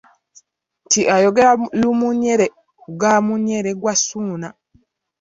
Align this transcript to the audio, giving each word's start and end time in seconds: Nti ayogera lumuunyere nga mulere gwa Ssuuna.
Nti 0.85 1.01
ayogera 1.15 1.51
lumuunyere 1.79 2.47
nga 2.93 3.11
mulere 3.25 3.71
gwa 3.79 3.93
Ssuuna. 3.99 4.47